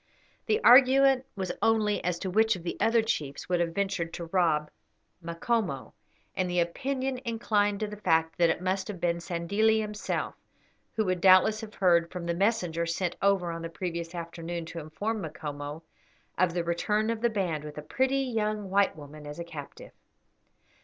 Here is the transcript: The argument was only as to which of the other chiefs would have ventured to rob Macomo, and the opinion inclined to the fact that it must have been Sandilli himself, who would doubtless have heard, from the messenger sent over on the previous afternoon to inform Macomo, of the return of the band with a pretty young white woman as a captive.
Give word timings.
The 0.47 0.59
argument 0.63 1.27
was 1.35 1.51
only 1.61 2.03
as 2.03 2.17
to 2.17 2.31
which 2.31 2.55
of 2.55 2.63
the 2.63 2.75
other 2.79 3.03
chiefs 3.03 3.47
would 3.47 3.59
have 3.59 3.75
ventured 3.75 4.11
to 4.15 4.25
rob 4.25 4.71
Macomo, 5.23 5.93
and 6.35 6.49
the 6.49 6.59
opinion 6.59 7.19
inclined 7.23 7.81
to 7.81 7.87
the 7.87 7.97
fact 8.01 8.39
that 8.39 8.49
it 8.49 8.63
must 8.63 8.87
have 8.87 8.99
been 8.99 9.17
Sandilli 9.19 9.79
himself, 9.79 10.33
who 10.95 11.05
would 11.05 11.21
doubtless 11.21 11.61
have 11.61 11.75
heard, 11.75 12.09
from 12.11 12.25
the 12.25 12.33
messenger 12.33 12.87
sent 12.87 13.15
over 13.21 13.51
on 13.51 13.61
the 13.61 13.69
previous 13.69 14.15
afternoon 14.15 14.65
to 14.65 14.79
inform 14.79 15.21
Macomo, 15.21 15.83
of 16.35 16.55
the 16.55 16.63
return 16.63 17.11
of 17.11 17.21
the 17.21 17.29
band 17.29 17.63
with 17.63 17.77
a 17.77 17.83
pretty 17.83 18.17
young 18.21 18.71
white 18.71 18.95
woman 18.95 19.27
as 19.27 19.37
a 19.37 19.43
captive. 19.43 19.91